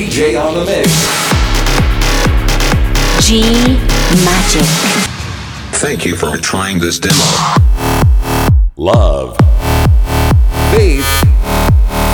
DJ 0.00 0.40
on 0.42 0.54
the 0.54 0.64
mix. 0.64 0.88
G 3.22 3.42
Magic. 4.24 4.64
Thank 5.76 6.06
you 6.06 6.16
for 6.16 6.38
trying 6.38 6.78
this 6.78 6.98
demo. 6.98 7.22
Love. 8.78 9.36
Faith. 10.72 11.04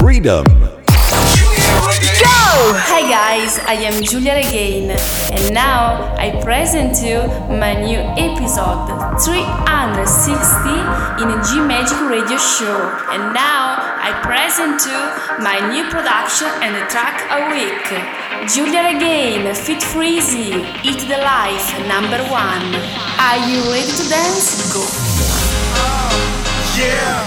Freedom. 0.01 0.45
Go! 2.27 2.75
Hi 2.75 3.07
guys, 3.09 3.61
I 3.61 3.75
am 3.75 4.03
Giulia 4.03 4.35
Regain, 4.35 4.91
and 5.31 5.55
now 5.55 6.13
I 6.19 6.41
present 6.43 7.01
you 7.07 7.23
my 7.55 7.81
new 7.81 8.01
episode 8.19 8.91
360 9.23 11.23
in 11.23 11.31
a 11.31 11.39
G 11.45 11.61
Magic 11.61 12.01
Radio 12.11 12.37
Show. 12.37 13.07
And 13.13 13.33
now 13.33 13.86
I 14.07 14.13
present 14.23 14.87
you 14.87 15.03
my 15.43 15.59
new 15.75 15.83
production 15.91 16.47
and 16.63 16.79
track 16.87 17.27
a 17.27 17.51
week. 17.51 17.91
Giulia 18.47 18.95
Regain, 18.95 19.51
Fit 19.53 19.83
Freezy, 19.83 20.63
Eat 20.87 21.03
the 21.11 21.19
Life, 21.19 21.75
number 21.91 22.23
one. 22.31 22.71
Are 23.19 23.43
you 23.51 23.67
ready 23.67 23.91
to 23.91 24.07
dance? 24.07 24.71
Go! 24.71 24.87
Oh, 24.87 26.15
yeah, 26.79 27.19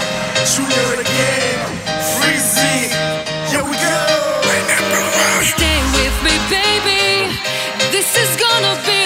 Giulia 0.48 0.96
Regain, 0.96 1.68
Freezy, 2.16 2.88
here 3.52 3.60
we 3.60 3.76
go. 3.76 4.00
Stay 5.44 5.84
with 6.00 6.16
me, 6.24 6.32
baby. 6.48 7.36
This 7.92 8.08
is 8.16 8.30
gonna 8.40 8.80
be 8.88 8.99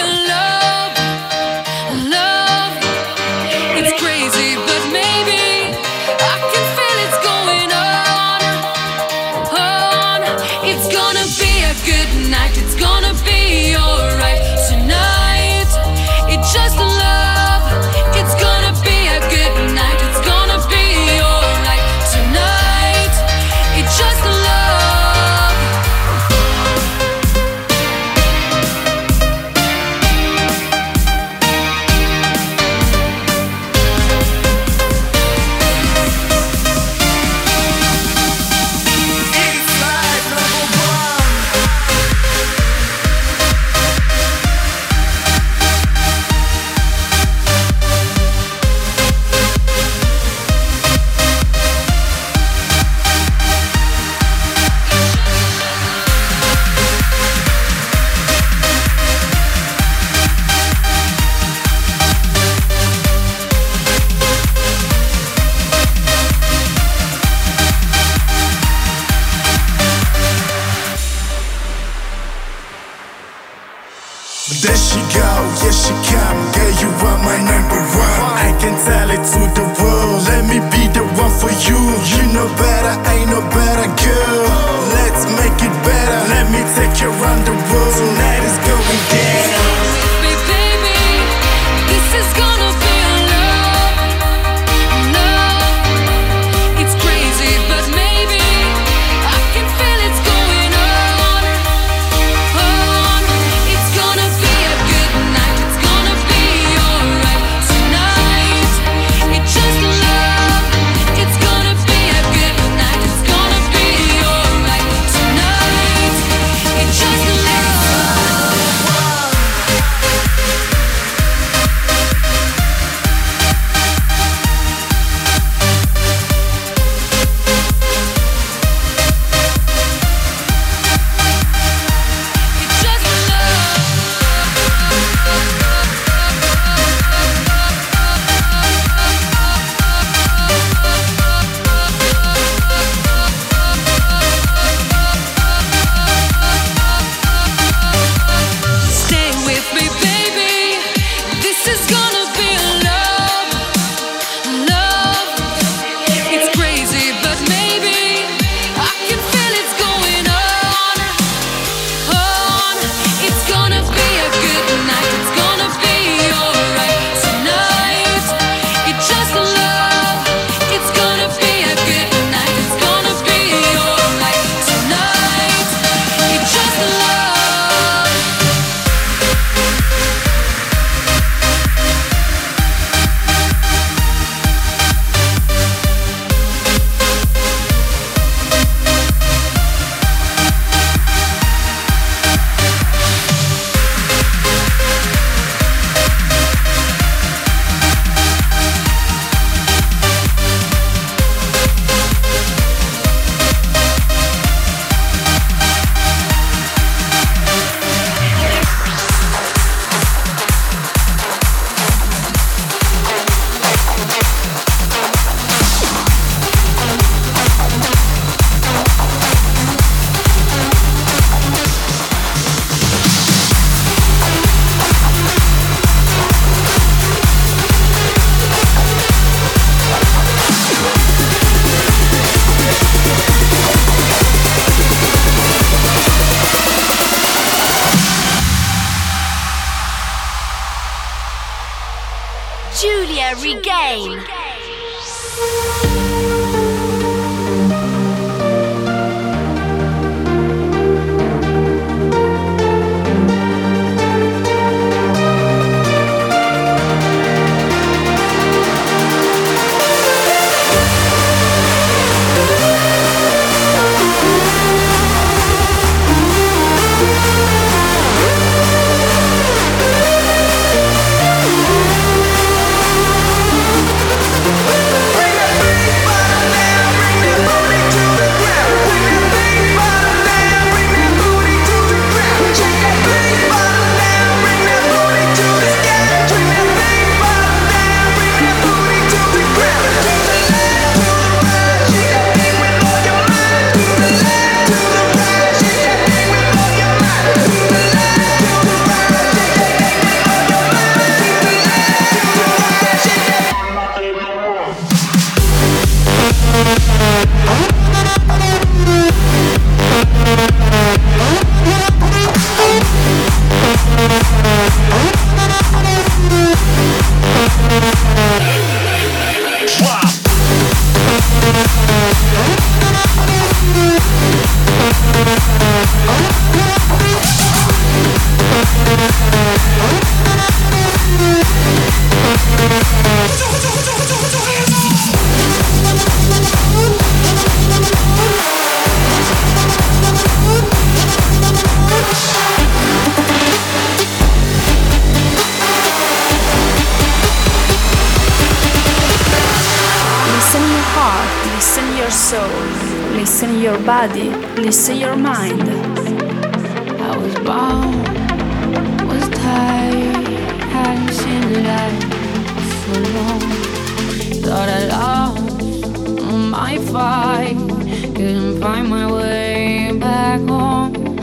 my 368.95 369.11
way 369.11 369.91
back 369.99 370.39
home, 370.47 371.19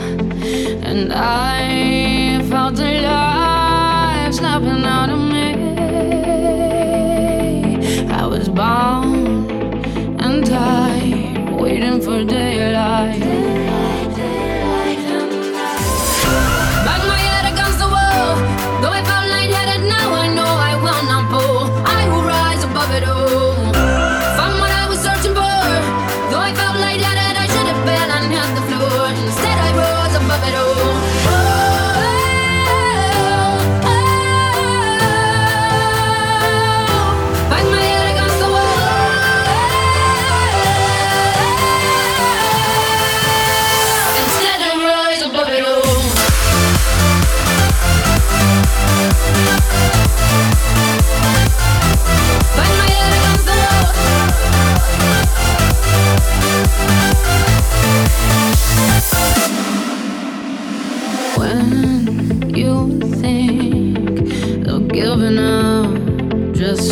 and 0.89 1.11
I 1.11 2.39
felt 2.47 2.77
alive 2.77 4.31
snapping 4.35 4.85
out 4.97 5.09
of 5.09 5.21
me. 5.33 5.47
I 8.21 8.27
was 8.27 8.47
bound 8.47 9.49
and 10.21 10.45
tied, 10.45 11.49
waiting 11.59 11.99
for 11.99 12.23
daylight. 12.23 13.52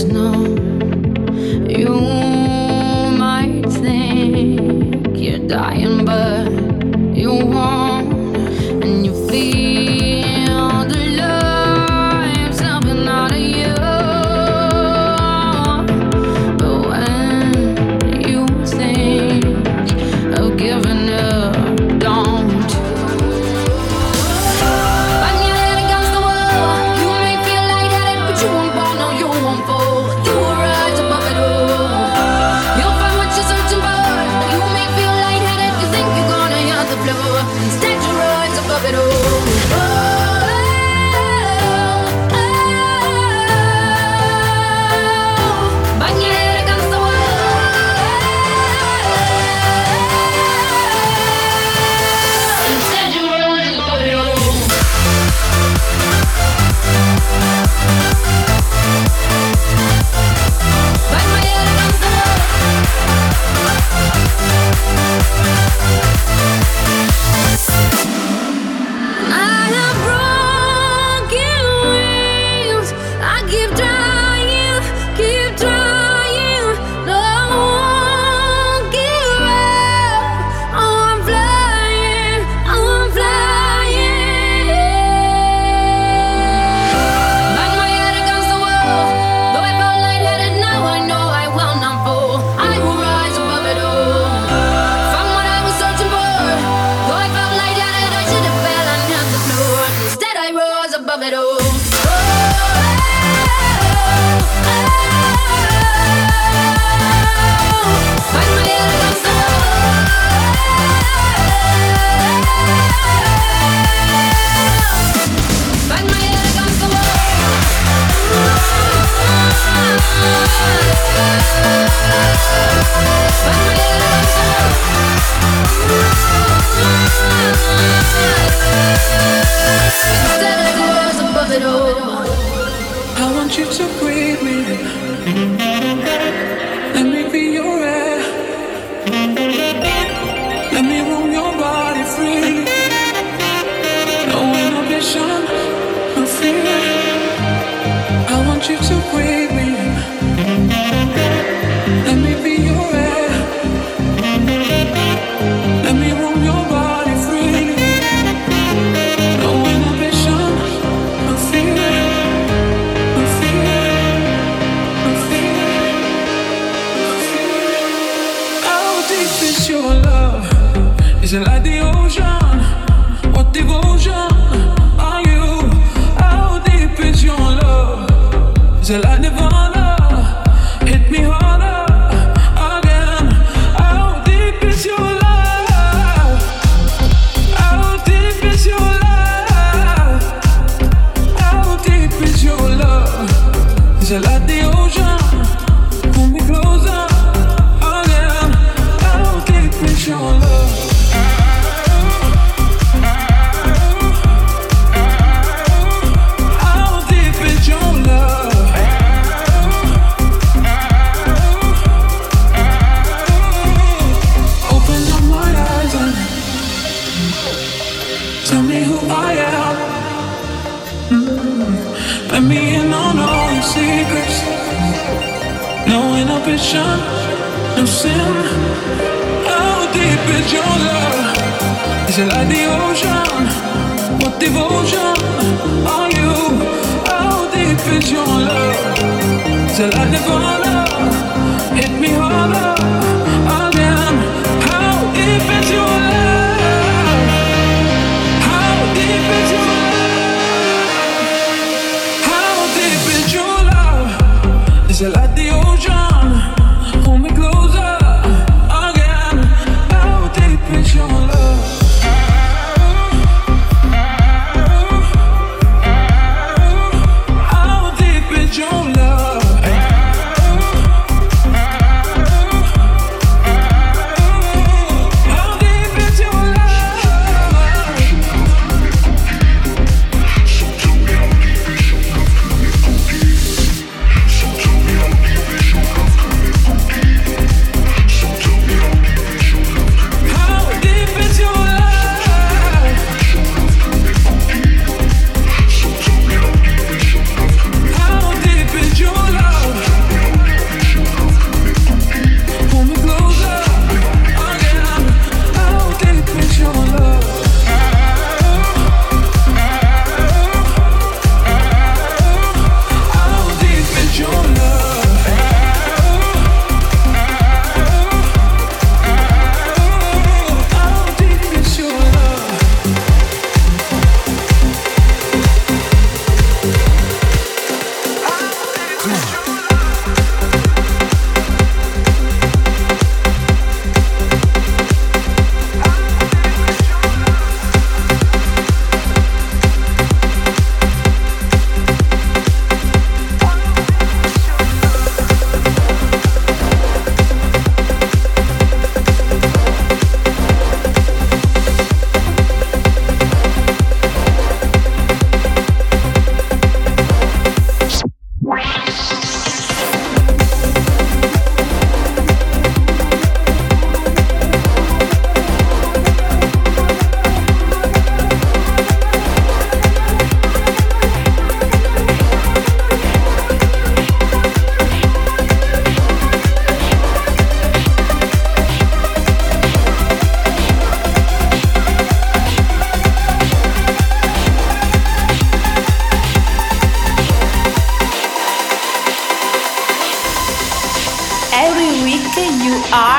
snow. 0.02 0.34
You 1.78 2.21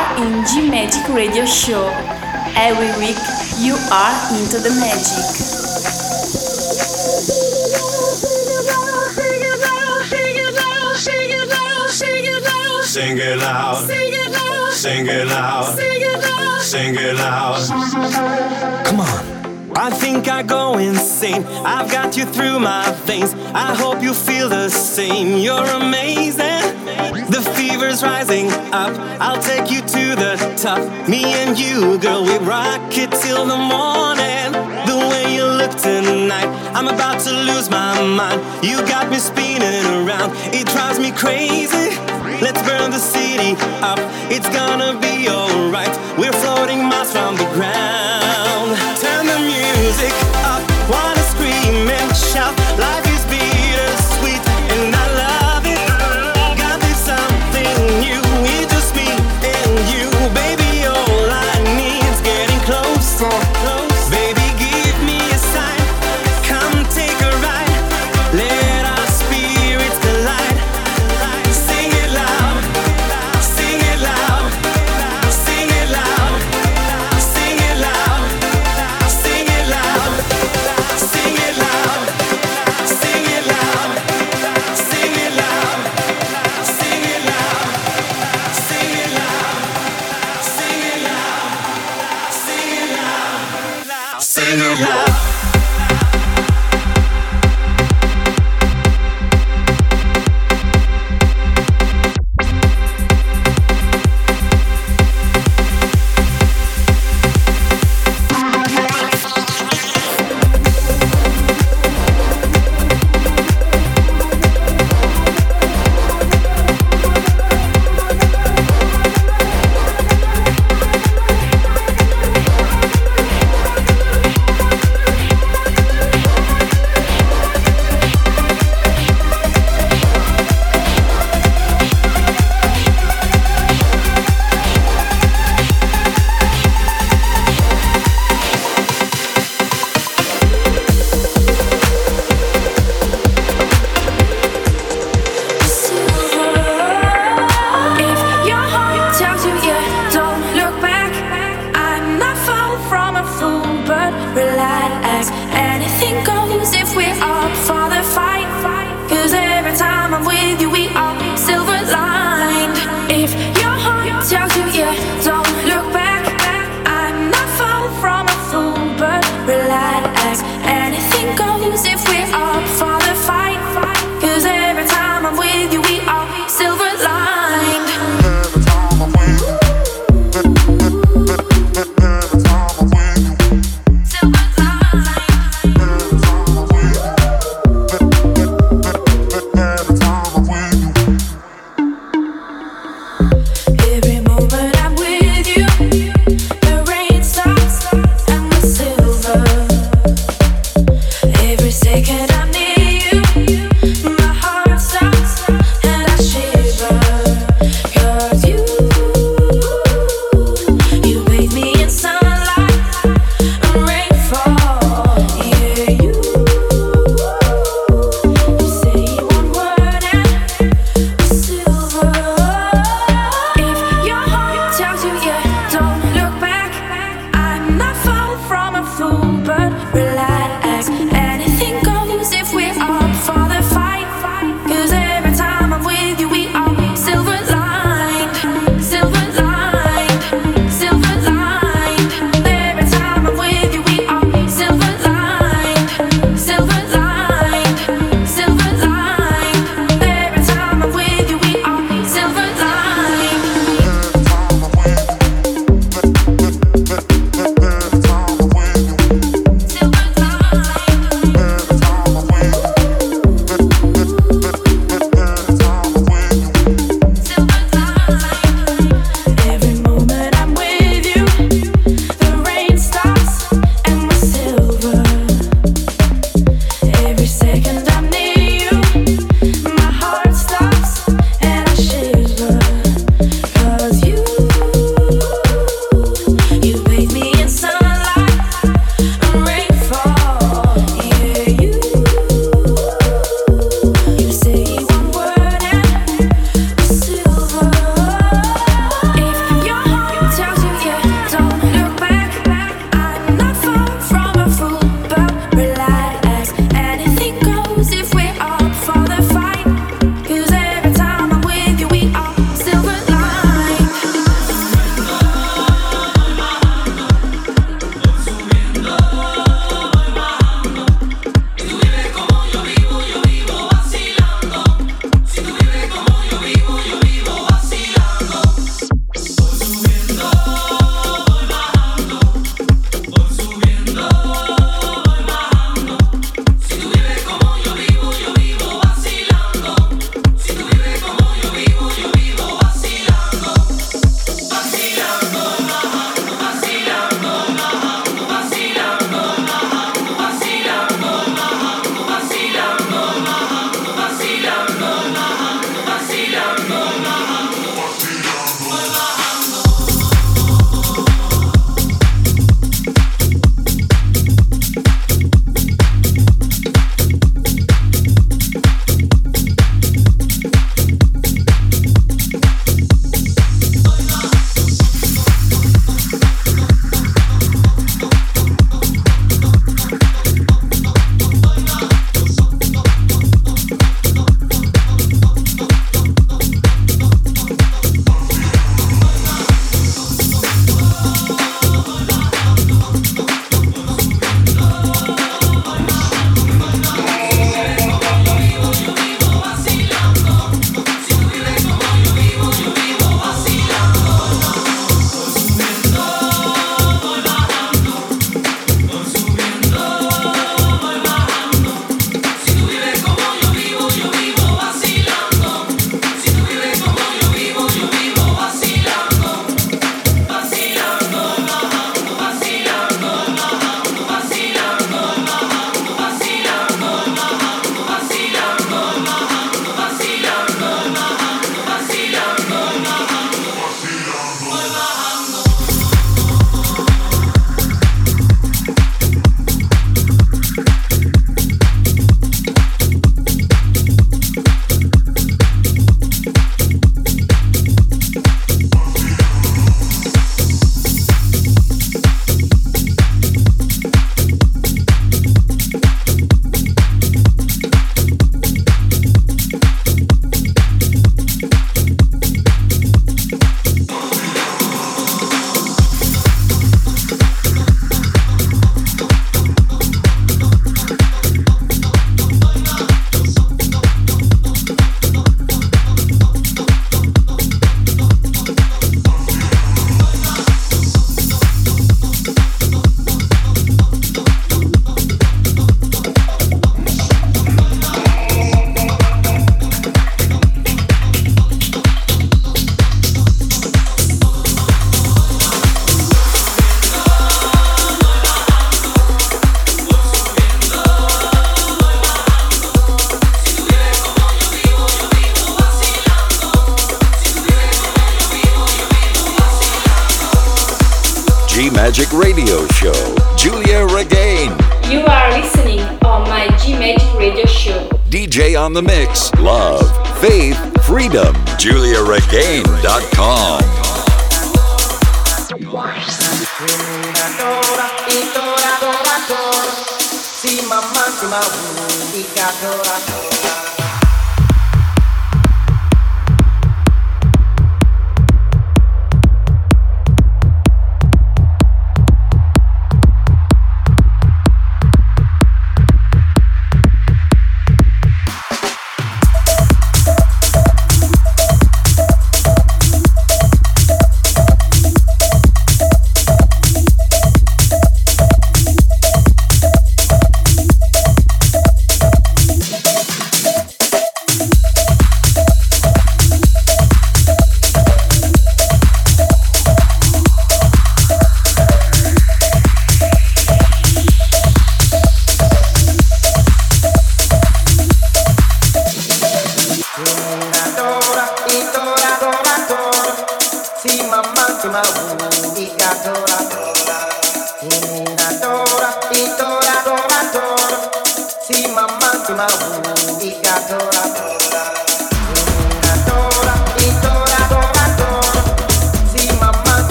are 0.00 0.16
in 0.24 0.44
G 0.46 0.70
Magic 0.70 1.06
Radio 1.08 1.44
Show. 1.44 1.84
Every 2.56 2.90
week 2.98 3.20
you 3.58 3.74
are 3.92 4.16
into 4.38 4.58
the 4.58 4.72
magic. 4.80 5.24
Sing 12.84 13.18
it 13.18 13.38
loud, 13.38 13.86
sing 13.86 14.12
it 14.12 14.32
loud, 14.32 14.72
sing 14.72 15.06
it 15.06 15.26
loud, 15.26 15.64
sing 15.64 16.00
it 16.00 16.22
loud, 16.24 16.60
sing 16.60 16.94
it 16.96 17.14
loud. 17.14 18.84
Come 18.84 19.00
on. 19.00 19.76
I 19.76 19.90
think 19.90 20.28
I 20.28 20.42
go 20.42 20.78
insane. 20.78 21.44
I've 21.64 21.90
got 21.90 22.16
you 22.16 22.24
through 22.24 22.58
my 22.58 22.90
veins. 23.06 23.32
I 23.54 23.74
hope 23.74 24.02
you 24.02 24.12
feel 24.12 24.48
the 24.48 24.68
same. 24.68 25.38
You're 25.38 25.64
amazing 25.64 26.49
fever's 27.80 28.02
rising 28.02 28.50
up. 28.72 28.92
I'll 29.20 29.42
take 29.42 29.70
you 29.70 29.80
to 29.80 30.04
the 30.16 30.36
top. 30.56 30.80
Me 31.08 31.24
and 31.24 31.58
you, 31.58 31.98
girl, 31.98 32.24
we 32.24 32.36
rock 32.38 32.80
it 32.96 33.10
till 33.10 33.46
the 33.46 33.56
morning. 33.56 34.52
The 34.86 34.96
way 35.10 35.34
you 35.34 35.44
look 35.44 35.74
tonight, 35.76 36.50
I'm 36.74 36.88
about 36.88 37.20
to 37.20 37.32
lose 37.32 37.70
my 37.70 38.02
mind. 38.02 38.40
You 38.64 38.78
got 38.86 39.10
me 39.10 39.18
spinning 39.18 39.86
around, 39.96 40.32
it 40.52 40.66
drives 40.68 40.98
me 40.98 41.10
crazy. 41.12 41.96
Let's 42.44 42.62
burn 42.62 42.90
the 42.90 42.98
city 42.98 43.56
up, 43.82 43.98
it's 44.30 44.48
gonna 44.48 44.98
be 45.00 45.28
alright. 45.28 45.94
We're 46.18 46.32
floating 46.32 46.84
miles 46.84 47.12
from 47.12 47.36
the 47.36 47.48
ground. 47.54 49.09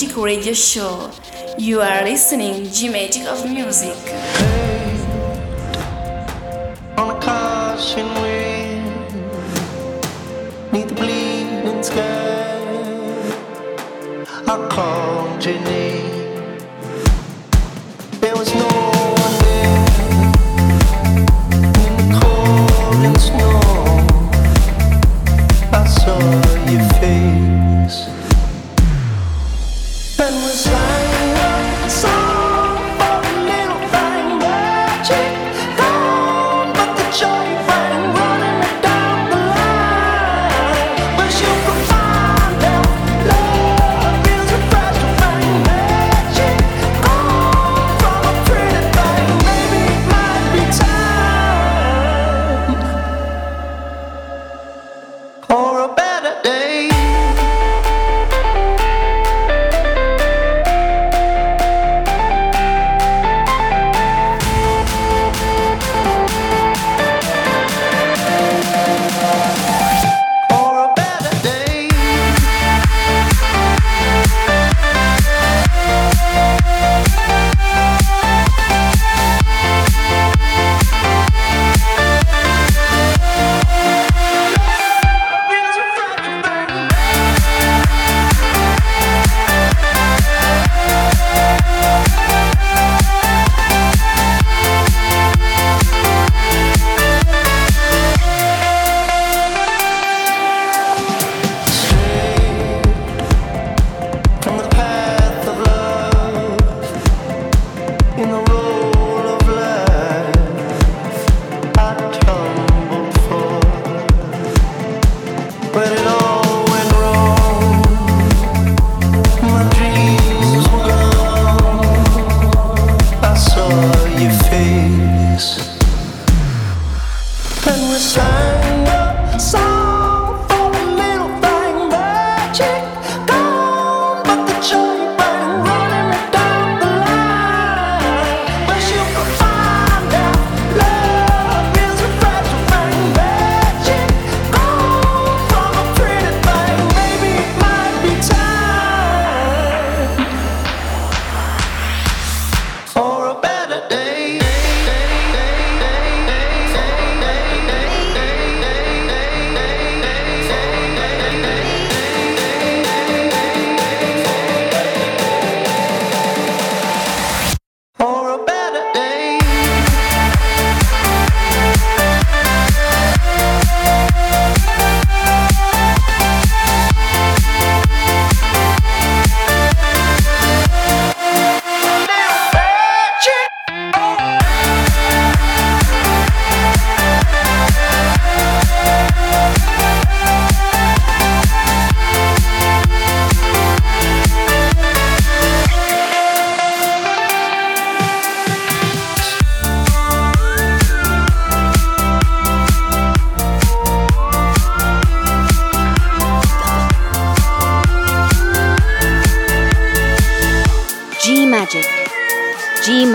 Magic 0.00 0.16
Radio 0.16 0.54
Show. 0.54 1.10
You 1.58 1.82
are 1.82 2.02
listening 2.04 2.64
G 2.72 2.88
Magic 2.88 3.26
of 3.26 3.44
Music. 3.44 4.49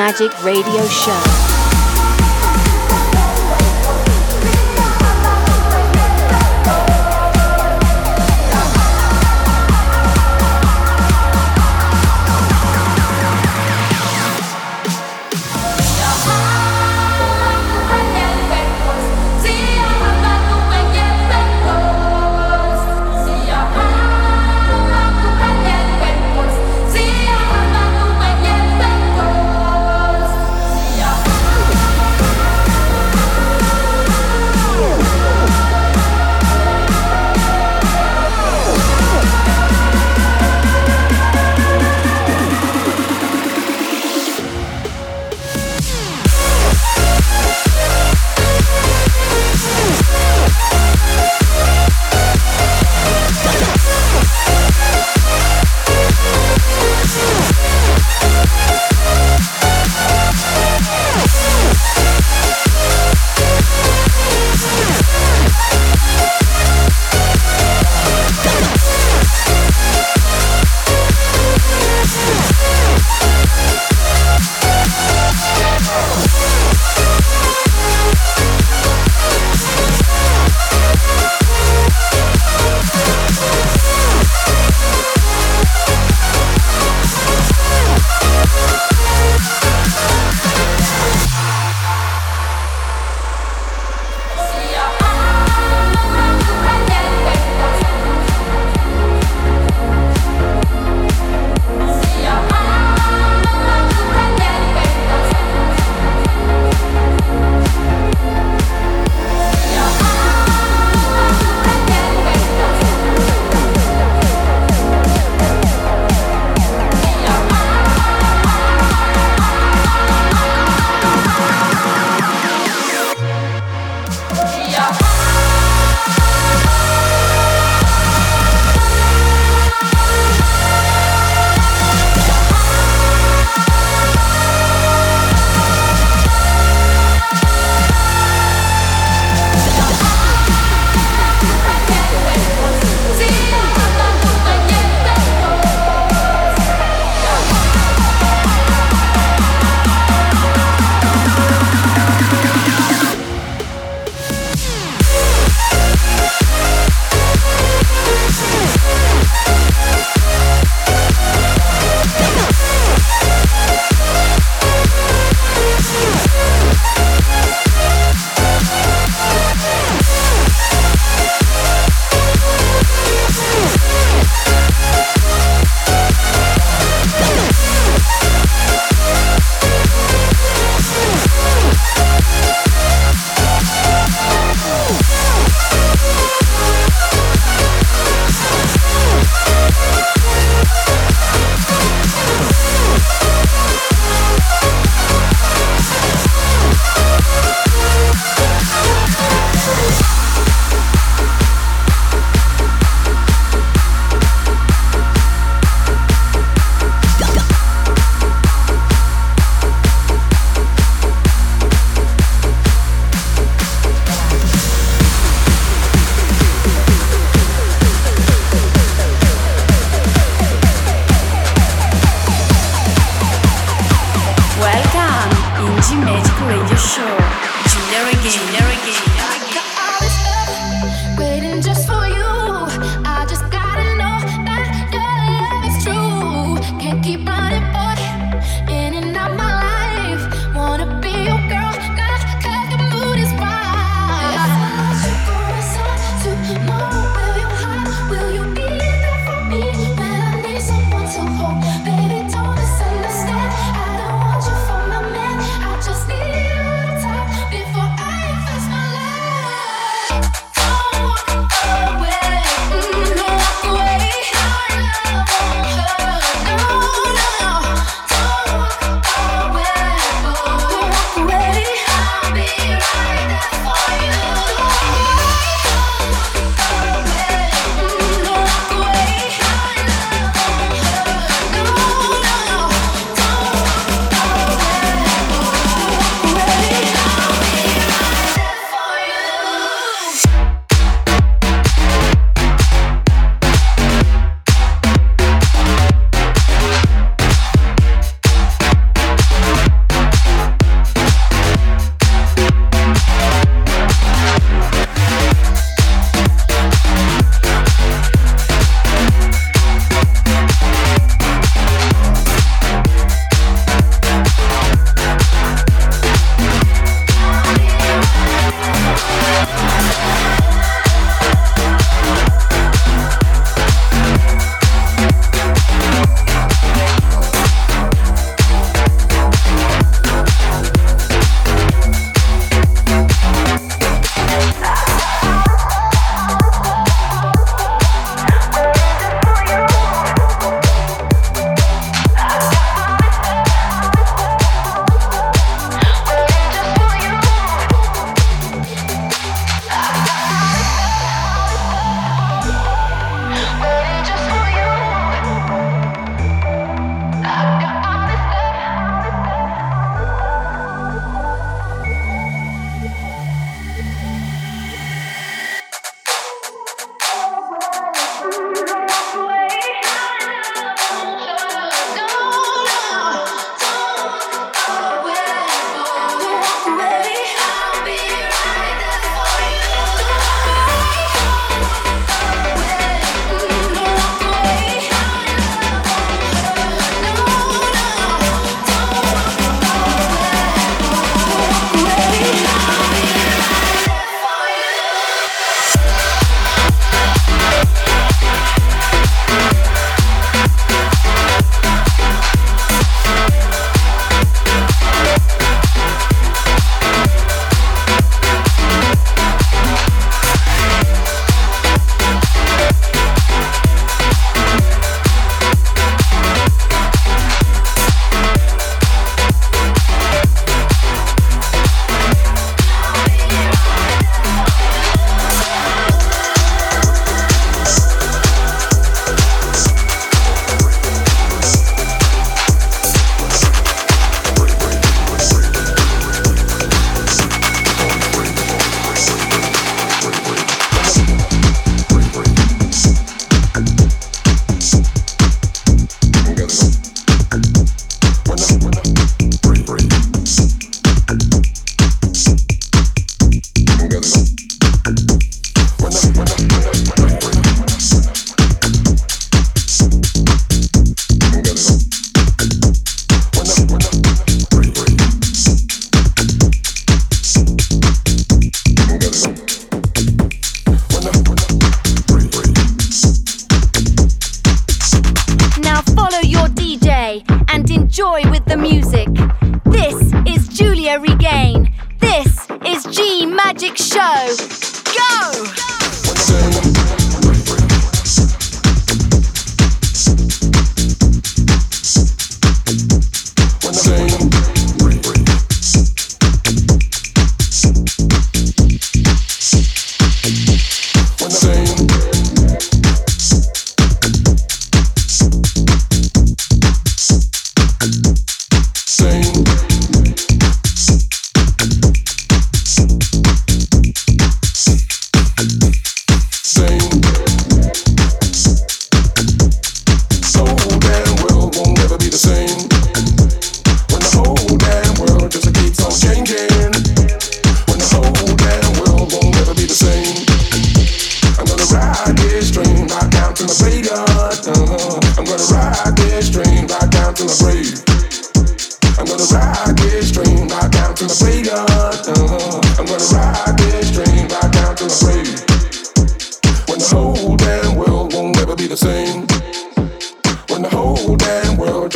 Magic 0.06 0.44
Radio 0.44 0.86
Show. 0.86 1.55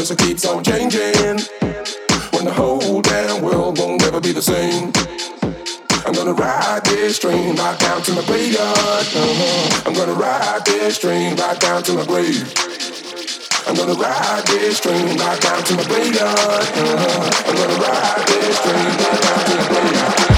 So 0.10 0.16
keeps 0.16 0.44
on 0.44 0.64
changing. 0.64 1.38
When 2.34 2.44
the 2.44 2.52
whole 2.52 3.00
damn 3.00 3.44
world 3.44 3.78
won't 3.78 4.02
ever 4.02 4.20
be 4.20 4.32
the 4.32 4.42
same. 4.42 4.92
I'm 6.04 6.14
gonna 6.16 6.34
ride 6.34 6.84
this 6.86 7.20
train 7.20 7.56
right 7.56 7.78
down 7.78 8.02
to 8.02 8.14
my 8.14 8.26
graveyard. 8.26 9.06
Uh-huh. 9.06 9.84
I'm 9.86 9.94
gonna 9.94 10.14
ride 10.14 10.66
this 10.66 10.98
train 10.98 11.36
right 11.36 11.60
down 11.60 11.84
to 11.84 11.94
my 11.94 12.06
grave. 12.08 12.52
I'm 13.68 13.76
gonna 13.76 13.94
ride 13.94 14.48
this 14.48 14.80
train 14.80 15.16
right 15.16 15.40
down 15.42 15.64
to 15.66 15.76
my 15.76 15.84
graveyard. 15.84 16.34
Uh-huh. 16.34 17.44
I'm 17.46 17.56
gonna 17.56 17.78
ride 17.78 18.28
this 18.30 18.60
train 18.64 18.86
right 18.98 19.22
down 19.22 19.46
to 19.46 19.56
my 19.58 20.18
grave. 20.18 20.29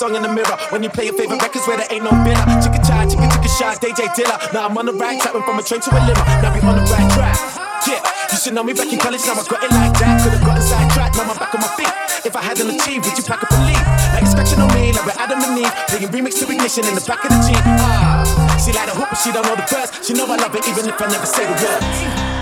Song 0.00 0.16
in 0.16 0.22
the 0.24 0.32
mirror. 0.32 0.56
When 0.72 0.82
you 0.82 0.88
play 0.88 1.04
your 1.04 1.12
favorite 1.12 1.44
records 1.44 1.68
where 1.68 1.76
there 1.76 1.90
ain't 1.92 2.00
no 2.00 2.10
winner. 2.24 2.40
Chicka 2.64 2.80
chai, 2.80 3.04
chicka 3.04 3.28
chicka 3.28 3.50
shy, 3.52 3.76
DJ 3.84 4.08
Dilla. 4.16 4.40
Now 4.56 4.64
I'm 4.64 4.78
on 4.80 4.86
the 4.88 4.96
right, 4.96 5.20
trapping 5.20 5.44
from 5.44 5.60
a 5.60 5.62
train 5.62 5.84
to 5.84 5.90
a 5.92 6.00
limo. 6.08 6.24
Now 6.40 6.48
we 6.56 6.64
on 6.64 6.80
the 6.80 6.84
right 6.88 7.04
track. 7.12 7.36
Yeah, 7.84 8.00
you 8.32 8.36
should 8.40 8.54
know 8.56 8.64
me 8.64 8.72
back 8.72 8.88
in 8.88 8.98
college, 8.98 9.20
now 9.28 9.36
I 9.36 9.44
got 9.44 9.60
it 9.60 9.72
like 9.76 9.92
that. 10.00 10.24
Could've 10.24 10.40
got 10.40 10.56
inside 10.56 10.88
track, 10.96 11.12
now 11.20 11.28
I'm 11.28 11.36
back 11.36 11.52
on 11.52 11.60
my 11.60 11.68
feet. 11.76 11.92
If 12.24 12.32
I 12.32 12.40
hadn't 12.40 12.72
achieved, 12.72 13.04
would 13.04 13.16
you 13.16 13.24
pack 13.24 13.44
up 13.44 13.52
and 13.52 13.64
leave? 13.68 13.86
Like 14.16 14.24
expecting 14.24 14.60
on 14.60 14.72
me, 14.72 14.88
like 14.96 15.04
we're 15.04 15.20
Adam 15.20 15.44
and 15.44 15.60
Eve. 15.60 15.74
Playing 15.92 16.08
remix 16.08 16.40
to 16.40 16.48
ignition 16.48 16.88
in 16.88 16.96
the 16.96 17.04
back 17.04 17.20
of 17.20 17.30
the 17.36 17.38
Jeep. 17.44 17.60
Ah, 17.84 18.24
she 18.56 18.72
like 18.72 18.88
the 18.88 18.96
hoop, 18.96 19.12
but 19.12 19.20
she 19.20 19.28
don't 19.36 19.44
know 19.44 19.52
the 19.52 19.68
verse. 19.68 19.92
She 20.00 20.16
know 20.16 20.24
I 20.24 20.40
love 20.40 20.56
it 20.56 20.64
even 20.64 20.88
if 20.88 20.96
I 20.96 21.06
never 21.12 21.28
say 21.28 21.44
the 21.44 21.56
words. 21.60 22.39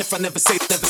If 0.00 0.14
I 0.14 0.18
never 0.18 0.38
say, 0.38 0.56
never 0.70 0.89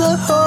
The 0.00 0.16
horizon, 0.16 0.39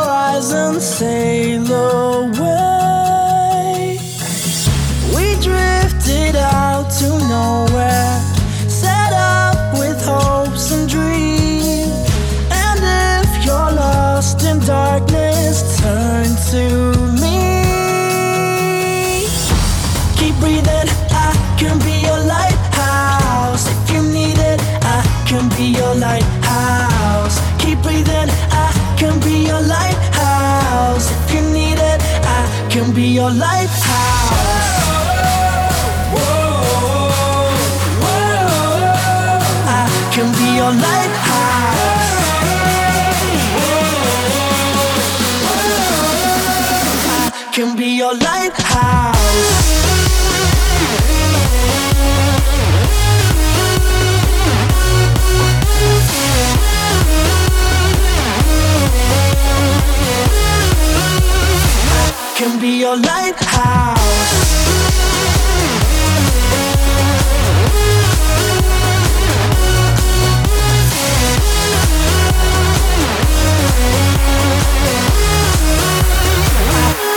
can 62.44 62.60
be 62.60 62.80
your 62.80 62.98
lighthouse. 62.98 64.00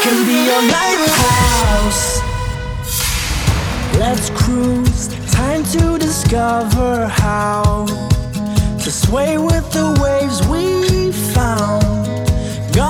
Can 0.02 0.26
be 0.26 0.44
your 0.44 0.62
lighthouse. 0.76 2.20
Let's 3.98 4.30
cruise, 4.30 5.08
time 5.32 5.64
to 5.64 5.98
discover 5.98 7.08
how 7.08 7.86
to 8.84 8.90
sway 8.92 9.38
with 9.38 9.72
the 9.72 9.98
waves 10.00 10.46
we 10.46 11.10
found. 11.10 11.95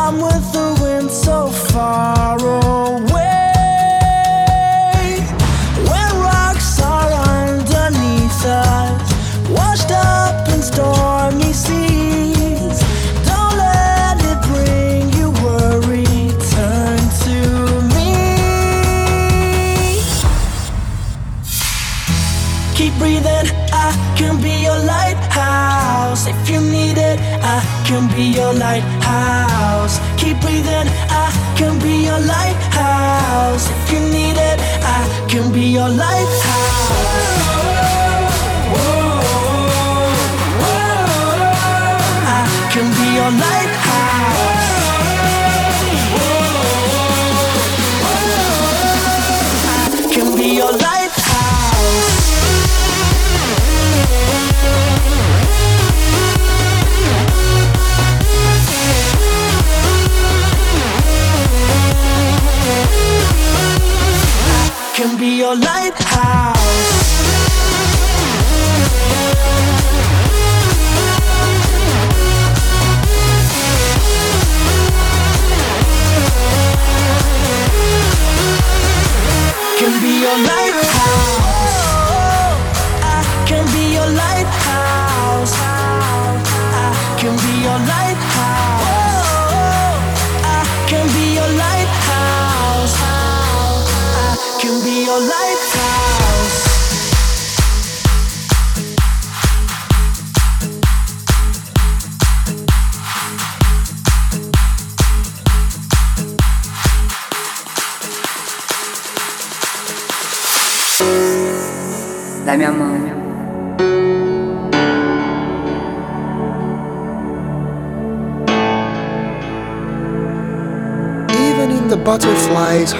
Gone 0.06 0.20
with 0.20 0.52
the 0.52 0.68
wind 0.80 1.10
so 1.10 1.48
far 1.48 2.38
away. 2.38 3.18
When 5.90 6.10
rocks 6.22 6.80
are 6.80 7.10
underneath 7.42 8.44
us, 8.46 9.50
washed 9.50 9.90
up 9.90 10.48
in 10.50 10.62
stormy 10.62 11.52
seas. 11.52 12.78
Don't 13.30 13.56
let 13.58 14.16
it 14.30 14.40
bring 14.46 15.12
you 15.18 15.32
worry. 15.42 16.06
Turn 16.54 17.00
to 17.24 17.38
me. 17.96 18.12
Keep 22.76 22.94
breathing, 23.00 23.48
I 23.72 23.90
can 24.16 24.40
be 24.40 24.54
your 24.66 24.78
lighthouse. 24.94 26.28
If 26.28 26.48
you 26.48 26.60
need 26.60 26.96
it, 26.96 27.18
I 27.42 27.60
can 27.84 28.06
be 28.14 28.26
your 28.38 28.52
lighthouse. 28.54 28.95
Breathing, 30.46 30.88
I 31.10 31.26
can 31.58 31.76
be 31.80 32.04
your 32.04 32.20
lighthouse. 32.20 33.68
If 33.68 33.92
you 33.92 33.98
need 33.98 34.36
it, 34.36 34.60
I 34.80 35.26
can 35.28 35.52
be 35.52 35.66
your 35.78 35.88
lighthouse. 35.88 36.86
I 42.22 42.70
can 42.72 42.86
be 42.94 43.06
your 43.16 43.30
lighthouse. 43.42 43.75
Can 64.96 65.18
be 65.18 65.36
your 65.36 65.54
lighthouse. 65.54 66.55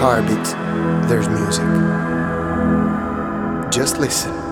Heartbeat, 0.06 0.46
there's 1.08 1.28
music. 1.28 1.66
Just 3.72 3.98
listen. 3.98 4.45